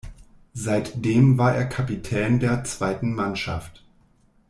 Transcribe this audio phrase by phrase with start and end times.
[0.55, 3.83] Seitdem war er Kapitän der Zweiten Mannschaft.